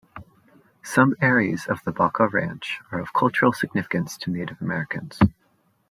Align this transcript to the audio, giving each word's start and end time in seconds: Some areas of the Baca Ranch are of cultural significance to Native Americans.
Some 0.81 1.15
areas 1.21 1.67
of 1.67 1.83
the 1.83 1.91
Baca 1.91 2.27
Ranch 2.27 2.79
are 2.91 2.99
of 2.99 3.13
cultural 3.13 3.53
significance 3.53 4.17
to 4.17 4.31
Native 4.31 4.59
Americans. 4.59 5.19